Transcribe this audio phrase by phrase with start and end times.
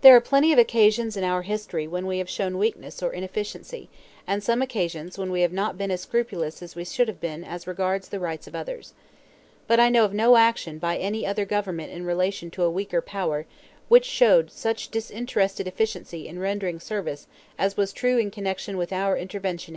[0.00, 3.88] There are plenty of occasions in our history when we have shown weakness or inefficiency,
[4.26, 7.44] and some occasions when we have not been as scrupulous as we should have been
[7.44, 8.94] as regards the rights of others.
[9.68, 13.00] But I know of no action by any other government in relation to a weaker
[13.00, 13.46] power
[13.88, 19.16] which showed such disinterested efficiency in rendering service as was true in connection with our
[19.16, 19.72] intervention in Cuba.